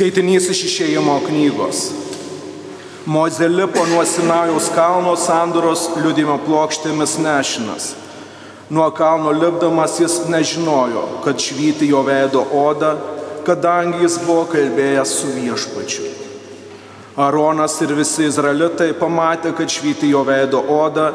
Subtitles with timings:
[0.00, 1.80] Skaitinys iš išėjimo knygos.
[3.04, 7.88] Moze lipo nuo Sinajaus kalno sandoros liudimo plokštėmis nešinas.
[8.72, 12.94] Nuo kalno lipdamas jis nežinojo, kad švyti jo veido oda,
[13.44, 16.08] kadangi jis buvo kalbėjęs su viešpačiu.
[17.20, 21.10] Aronas ir visi izraelitai pamatė, kad švyti jo veido oda,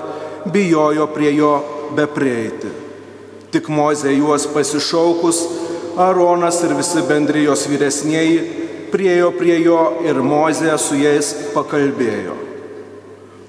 [0.46, 1.56] bijojo prie jo
[1.98, 2.70] beprieiti.
[3.50, 5.42] Tik Moze juos pasišaukus,
[6.06, 8.62] Aronas ir visi bendrijos vyresnieji
[8.96, 12.36] priejo prie jo ir Moze su jais pakalbėjo.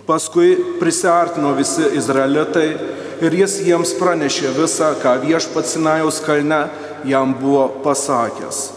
[0.06, 2.66] Paskui prisartino visi izraelitai
[3.22, 6.64] ir jis jiems pranešė visą, ką viešpats Sinajaus kalne
[7.06, 8.72] jam buvo pasakęs.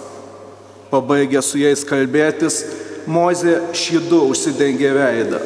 [0.93, 2.61] Pabaigė su jais kalbėtis,
[3.09, 5.39] Mozė šydu užsidengė veidą.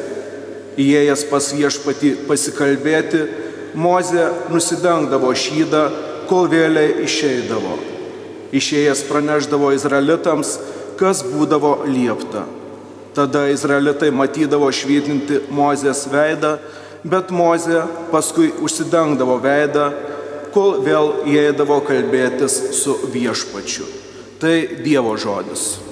[0.76, 3.22] Įėjęs pas viešpatį pasikalbėti,
[3.80, 5.84] Mozė nusidengdavo šydą,
[6.28, 7.78] kol vėliai išeidavo.
[8.54, 10.58] Išėjęs praneždavo izraelitams,
[10.98, 12.44] kas būdavo liepta.
[13.14, 16.56] Tada izraelitai matydavo švytinti Mozės veidą,
[17.06, 19.90] bet Mozė paskui užsidengdavo veidą,
[20.54, 23.86] kol vėl įeidavo kalbėtis su viešpačiu.
[24.42, 25.83] Tai Dievo žodis.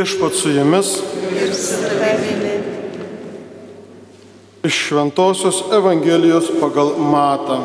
[0.00, 0.86] Viešpat su jumis
[4.64, 7.58] iš Šventojios Evangelijos pagal Matą.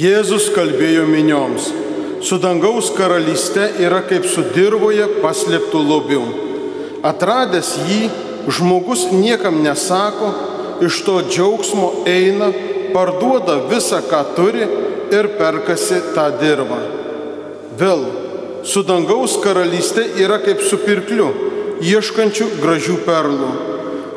[0.00, 1.68] Jėzus kalbėjo minioms,
[2.24, 6.24] su dangaus karalyste yra kaip su dirboje paslėptų lobių.
[7.04, 8.02] Atradęs jį,
[8.48, 10.32] žmogus niekam nesako,
[10.80, 12.54] iš to džiaugsmo eina,
[12.96, 14.64] parduoda visą, ką turi
[15.12, 16.84] ir perkasi tą dirbą.
[17.76, 18.23] Vėl,
[18.64, 21.28] su dangaus karalyste yra kaip su pirkliu,
[21.84, 23.50] ieškančiu gražių perlų.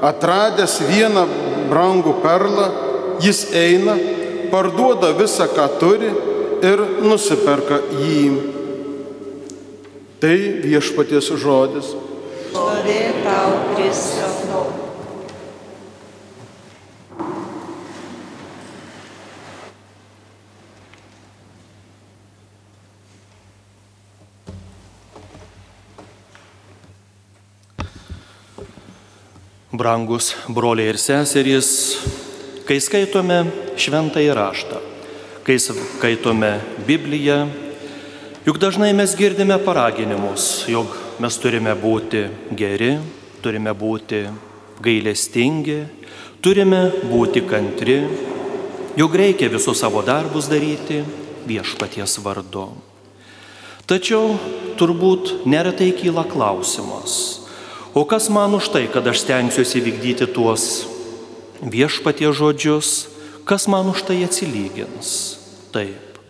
[0.08, 1.26] Atradęs vieną
[1.72, 2.68] brangų perlą,
[3.24, 3.98] jis eina,
[4.52, 6.12] parduoda visą, ką turi
[6.64, 8.24] ir nusiperka jį.
[10.22, 11.94] Tai viešpaties žodis.
[12.50, 14.77] Šlovė tau, Kristau.
[29.78, 31.68] Brangus broliai ir seserys,
[32.66, 33.44] kai skaitome
[33.78, 34.80] šventąjį raštą,
[35.46, 36.50] kai skaitome
[36.88, 37.44] Bibliją,
[38.48, 42.26] juk dažnai mes girdime paraginimus, jog mes turime būti
[42.58, 42.96] geri,
[43.46, 44.24] turime būti
[44.82, 45.80] gailestingi,
[46.42, 48.02] turime būti kantri,
[48.98, 51.04] jog reikia visus savo darbus daryti
[51.46, 52.72] viešpaties vardu.
[53.86, 54.40] Tačiau
[54.80, 57.47] turbūt neretai kyla klausimas,
[57.98, 60.86] o kas man už tai, kad aš stengsiuosi vykdyti tuos
[61.66, 63.10] viešpatie žodžius,
[63.42, 65.42] kas man už tai atsilygins?
[65.74, 66.22] Taip.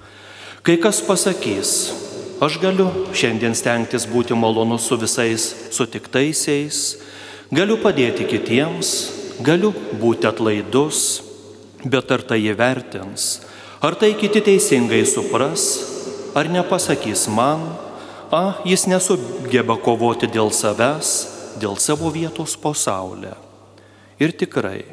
[0.64, 1.92] Kai kas pasakys,
[2.40, 7.04] aš galiu šiandien stengtis būti malonus su visais sutiktaisiais,
[7.52, 9.12] galiu padėti kitiems,
[9.44, 11.22] galiu būti atlaidus,
[11.84, 13.44] bet ar tai įvertins,
[13.84, 15.68] ar tai kiti teisingai supras,
[16.32, 17.64] ar nepasakys man,
[18.32, 23.36] a, jis nesugeba kovoti dėl savęs, dėl savo vietos pasaulyje.
[24.18, 24.86] Ir tikrai,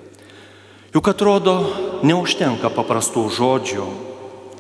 [0.93, 1.55] juk atrodo,
[2.05, 3.87] neužtenka paprastų žodžių,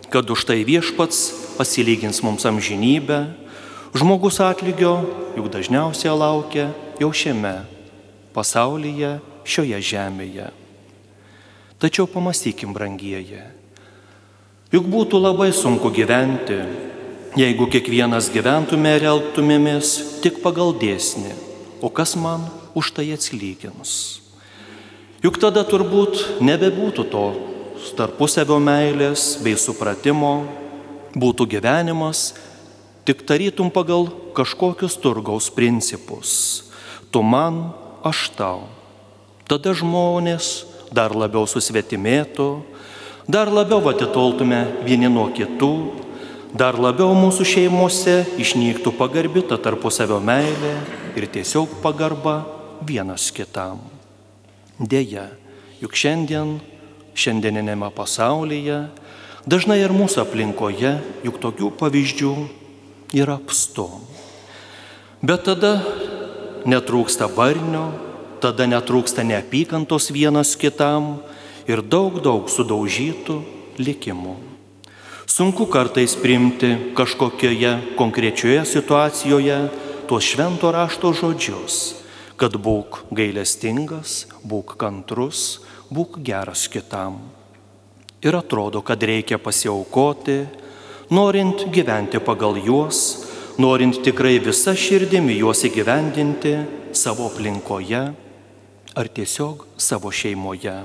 [0.09, 3.35] kad už tai viešpats pasilygins mums amžinybę,
[3.93, 4.97] žmogus atlygio
[5.37, 6.71] juk dažniausiai laukia
[7.03, 7.67] jau šiame
[8.35, 10.49] pasaulyje, šioje žemėje.
[11.83, 13.43] Tačiau pamastykim, brangieji,
[14.73, 16.57] juk būtų labai sunku gyventi,
[17.37, 21.35] jeigu kiekvienas gyventume ir elgtumėmės tik pagal dėsnį,
[21.81, 24.21] o kas man už tai atsilygins.
[25.25, 27.27] Juk tada turbūt nebebūtų to
[27.97, 30.45] tarpusavio meilės bei supratimo,
[31.15, 32.35] būtų gyvenimas
[33.07, 36.65] tik tarytum pagal kažkokius turgaus principus.
[37.13, 37.73] Tu man,
[38.03, 38.67] aš tau.
[39.49, 42.65] Tada žmonės dar labiau susvetimėtų,
[43.29, 45.75] dar labiau atitoltume vieni nuo kitų,
[46.57, 50.75] dar labiau mūsų šeimose išnyktų pagarbita tarpusavio meilė
[51.17, 52.43] ir tiesiog pagarba
[52.85, 53.81] vienas kitam.
[54.79, 55.29] Deja,
[55.83, 56.59] juk šiandien,
[57.15, 58.89] šiandieninėme pasaulyje,
[59.47, 60.97] dažnai ir mūsų aplinkoje,
[61.27, 62.33] juk tokių pavyzdžių
[63.15, 63.87] yra apstu.
[65.25, 65.79] Bet tada
[66.69, 67.93] netrūksta barnio,
[68.43, 71.23] tada netrūksta neapykantos vienas kitam
[71.71, 73.39] ir daug daug sudaužytų
[73.81, 74.35] likimų.
[75.25, 79.57] Sunku kartais priimti kažkokioje konkrečioje situacijoje
[80.09, 81.95] tuos švento rašto žodžius,
[82.37, 87.21] kad būk gailestingas, būk kantrus, būk geras kitam.
[88.25, 90.39] Ir atrodo, kad reikia pasiaukoti,
[91.13, 93.27] norint gyventi pagal juos,
[93.61, 96.57] norint tikrai visą širdimi juos įgyvendinti
[96.97, 98.05] savo aplinkoje
[98.95, 100.77] ar tiesiog savo šeimoje.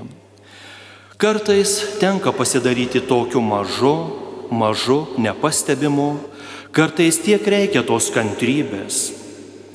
[1.20, 3.94] Kartais tenka pasidaryti tokiu mažu,
[4.50, 6.16] mažu, nepastebimu,
[6.72, 9.10] kartais tiek reikia tos kantrybės,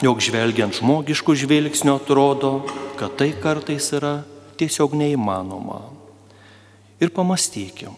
[0.04, 2.54] jog žvelgiant žmogiškų žvilgsnių atrodo,
[3.00, 4.22] kad tai kartais yra
[4.60, 5.82] tiesiog neįmanoma.
[7.04, 7.96] Ir pamastykim,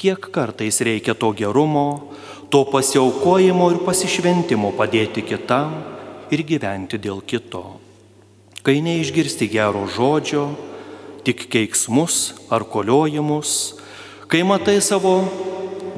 [0.00, 2.14] kiek kartais reikia to gerumo,
[2.48, 5.74] to pasiaukojimo ir pasišventimo padėti kitam
[6.32, 7.76] ir gyventi dėl kito.
[8.64, 10.48] Kai neišgirsti gero žodžio,
[11.24, 13.76] tik keiksmus ar koliojimus,
[14.32, 15.20] kai matai savo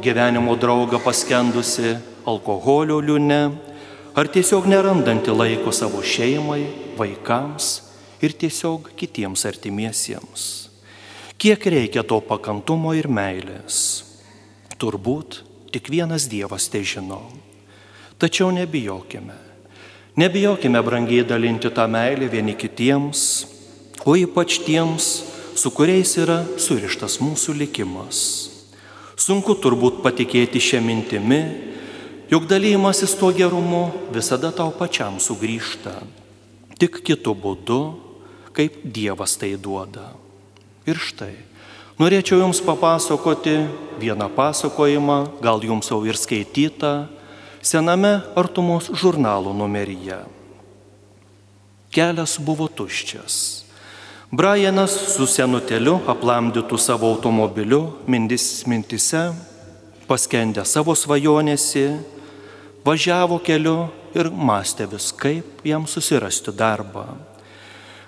[0.03, 1.95] gyvenimo draugą paskendusi
[2.29, 3.43] alkoholio liūne,
[4.17, 6.65] ar tiesiog nerandantį laiko savo šeimai,
[6.99, 7.71] vaikams
[8.21, 10.49] ir tiesiog kitiems artimiesiems.
[11.41, 14.05] Kiek reikia to pakantumo ir meilės?
[14.81, 15.41] Turbūt
[15.73, 17.23] tik vienas Dievas tai žino.
[18.21, 19.37] Tačiau nebijokime.
[20.21, 23.47] Nebijokime brangiai dalinti tą meilę vieni kitiems,
[24.05, 25.07] o ypač tiems,
[25.57, 28.21] su kuriais yra surištas mūsų likimas.
[29.17, 31.41] Sunku turbūt patikėti šią mintimį,
[32.31, 35.97] Juk dalymasis tuo gerumu visada tau pačiam sugrįžta,
[36.79, 37.79] tik kitų būdų,
[38.55, 40.13] kaip Dievas tai duoda.
[40.87, 41.35] Ir štai,
[41.99, 43.57] norėčiau Jums papasakoti
[43.99, 47.11] vieną pasakojimą, gal Jums jau ir skaitytą,
[47.67, 50.21] sename artumos žurnalo numeryje.
[51.91, 53.67] Kelias buvo tuščias.
[54.31, 59.33] Brianas su senuteliu aplamdytų savo automobiliu, mintis mintise,
[60.07, 62.20] paskendę savo svajonėsi,
[62.85, 67.07] važiavo keliu ir mąstė vis, kaip jam susirasti darbą.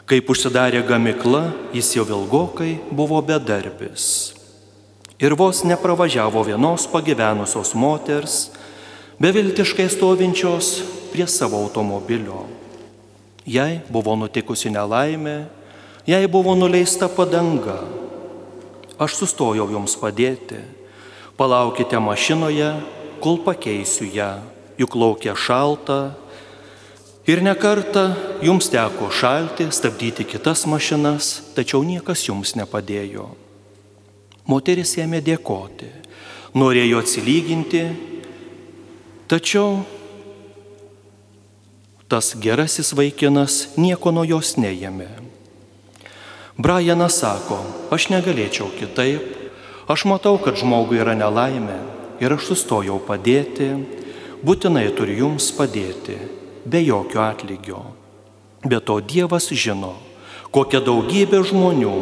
[0.08, 4.34] Kaip užsidarė gamikla, jis jau ilgokai buvo bedarbis.
[5.22, 8.50] Ir vos nepravažiavo vienos pagyvenusios moters,
[9.22, 10.80] beviltiškai stovinčios
[11.12, 12.48] prie savo automobilio.
[13.46, 15.44] Jai buvo nutikusi nelaimė,
[16.06, 17.78] jai buvo nuleista padanga.
[18.98, 20.58] Aš sustojau jums padėti.
[21.38, 22.74] Palaukite mašinoje,
[23.22, 24.34] kol pakeisiu ją,
[24.82, 26.12] juk laukia šalta.
[27.22, 33.28] Ir nekarta jums teko šalti, stabdyti kitas mašinas, tačiau niekas jums nepadėjo.
[34.50, 35.86] Moteris ėmė dėkoti,
[36.58, 37.84] norėjo atsilyginti,
[39.30, 39.84] tačiau
[42.10, 45.06] tas gerasis vaikinas nieko nuo jos neėmė.
[46.58, 47.62] Brianas sako,
[47.94, 49.22] aš negalėčiau kitaip,
[49.86, 51.78] aš matau, kad žmogui yra nelaimė
[52.20, 53.70] ir aš sustojau padėti,
[54.42, 56.16] būtinai turiu jums padėti,
[56.66, 57.82] be jokio atlygio.
[58.66, 59.94] Be to Dievas žino,
[60.54, 61.94] kokia daugybė žmonių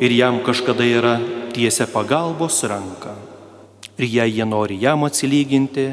[0.00, 1.18] ir jam kažkada yra
[1.52, 3.14] tiesia pagalbos ranka.
[4.00, 5.86] Ir jei jie nori jam atsilyginti,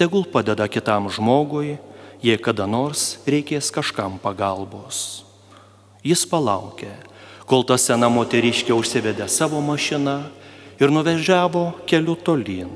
[0.00, 1.76] tegul padeda kitam žmogui,
[2.24, 5.24] jei kada nors reikės kažkam pagalbos.
[6.04, 6.92] Jis palaukė,
[7.44, 10.22] kol ta sena moteriškė užsivedė savo mašiną
[10.80, 12.72] ir nuvežiavo keliu tolyn.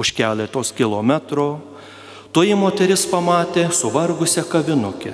[0.00, 1.50] Už keletos kilometrų
[2.32, 5.12] toji moteris pamatė suvargusią kavinukę,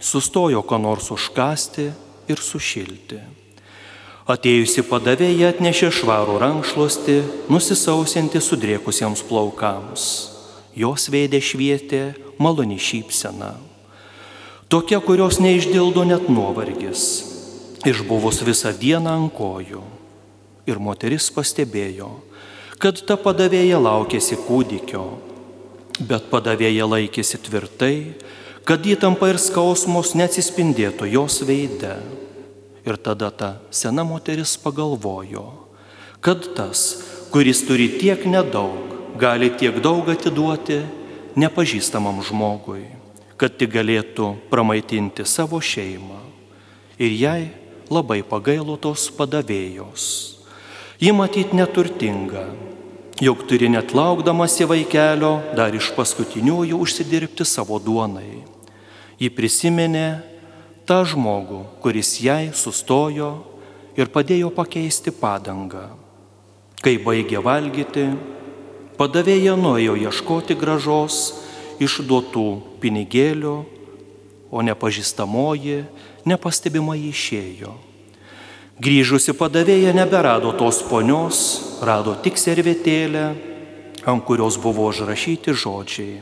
[0.00, 1.90] sustojo ko nors užkasti
[2.30, 3.20] ir sušilti.
[4.30, 7.16] Atėjusi padavėja atnešė švarų rankšluostį,
[7.50, 10.04] nusisausinti sudriekusiems plaukams.
[10.78, 12.02] Jos veidė švietė
[12.38, 13.56] maloni šypsena.
[14.70, 17.02] Tokia, kurios neišdildo net nuovargis,
[17.82, 19.82] išbuvus visą dieną ant kojų.
[20.70, 22.12] Ir moteris pastebėjo,
[22.80, 25.04] kad ta padavėja laukėsi kūdikio,
[26.00, 27.96] bet padavėja laikėsi tvirtai,
[28.64, 31.98] kad įtampa ir skausmus neatsispindėtų jos veide.
[32.88, 35.44] Ir tada ta sena moteris pagalvojo,
[36.24, 40.80] kad tas, kuris turi tiek nedaug, gali tiek daug atiduoti
[41.36, 42.86] nepažįstamam žmogui,
[43.36, 46.22] kad tik galėtų pramaitinti savo šeimą.
[46.96, 47.42] Ir jai
[47.92, 50.08] labai pagailo tos padavėjos.
[51.00, 52.48] Ji matyt neturtinga,
[53.20, 58.40] jog turi net laukdamas į vaikelio dar iš paskutiniųjų užsidirbti savo duonai.
[59.20, 60.22] Ji prisiminė
[60.88, 63.32] tą žmogų, kuris jai sustojo
[64.00, 65.90] ir padėjo pakeisti padangą.
[66.80, 68.06] Kai baigė valgyti,
[68.96, 71.20] padavėja nuėjo ieškoti gražos
[71.80, 72.46] išduotų
[72.80, 73.54] pinigėlių,
[74.50, 75.84] o nepažįstamoji
[76.26, 77.76] nepastebimai išėjo.
[78.80, 81.38] Grįžusi padavėja neberado tos ponios,
[81.84, 83.24] rado tik servetėlę,
[84.08, 86.14] ant kurios buvo užrašyti žodžiai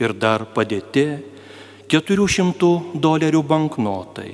[0.00, 1.04] ir dar padėti
[1.92, 2.70] 400
[3.04, 4.32] dolerių banknotai.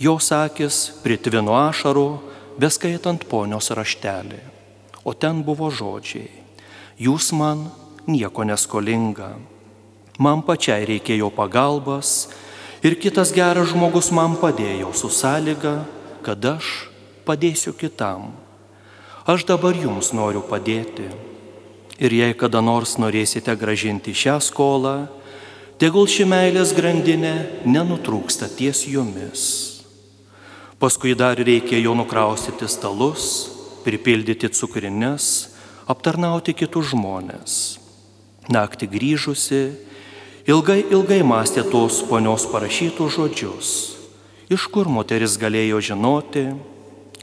[0.00, 2.06] Jos akis pritvino ašarų,
[2.56, 4.38] beskaitant ponios raštelį.
[5.04, 6.30] O ten buvo žodžiai.
[6.96, 7.66] Jūs man
[8.08, 9.34] nieko neskolinga.
[10.16, 12.30] Man pačiai reikėjo pagalbas
[12.80, 15.74] ir kitas geras žmogus man padėjo su sąlyga,
[16.24, 16.88] kad aš
[17.28, 18.32] padėsiu kitam.
[19.24, 21.06] Aš dabar jums noriu padėti.
[22.02, 25.06] Ir jei kada nors norėsite gražinti šią skolą,
[25.78, 29.44] tegul ši meilės grandinė nenutrūksta ties jumis.
[30.82, 33.28] Paskui dar reikėjo nukraustyti stalus,
[33.86, 35.54] pripildyti cukrinės,
[35.88, 37.54] aptarnauti kitus žmonės.
[38.52, 39.62] Naktį grįžusi,
[40.44, 43.70] ilgai ilgai mąstė tos ponios parašytus žodžius,
[44.54, 46.46] iš kur moteris galėjo žinoti,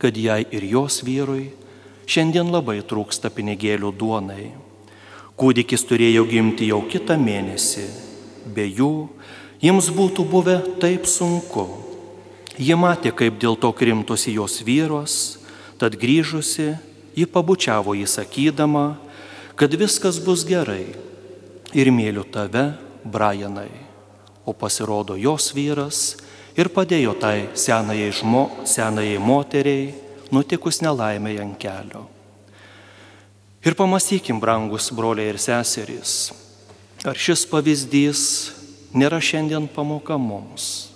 [0.02, 1.50] kad jai ir jos vyrui
[2.10, 4.52] šiandien labai trūksta pinigėlių duonai.
[5.40, 7.90] Kūdikis turėjo gimti jau kitą mėnesį
[8.46, 9.10] Be jų
[9.62, 11.68] jiems būtų buvę taip sunku.
[12.58, 15.38] Ji matė, kaip dėl to krimtosi jos vyros,
[15.82, 16.74] tad grįžusi,
[17.16, 18.98] ji pabučiavo jį sakydama,
[19.56, 20.94] kad viskas bus gerai
[21.74, 23.72] ir myliu tave, Brianai.
[24.46, 26.18] O pasirodo jos vyras
[26.58, 29.92] ir padėjo tai senajai, žmo, senajai moteriai,
[30.32, 32.06] nutikus nelaimėjai ant kelio.
[33.62, 36.32] Ir pamastykim, brangus broliai ir seserys,
[37.06, 38.24] ar šis pavyzdys
[38.98, 40.90] nėra šiandien pamoka mums.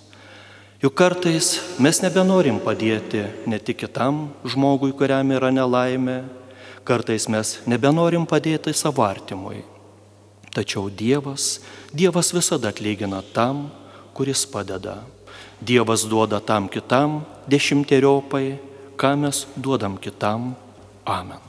[0.82, 6.24] Juk kartais mes nebenorim padėti ne tik kitam žmogui, kuriam yra nelaimė,
[6.86, 9.62] kartais mes nebenorim padėti savo artimui.
[10.52, 11.60] Tačiau Dievas,
[11.96, 13.68] Dievas visada atlygina tam,
[14.16, 15.00] kuris padeda.
[15.60, 18.58] Dievas duoda tam kitam dešimteriopai,
[18.96, 20.54] ką mes duodam kitam.
[21.06, 21.45] Amen.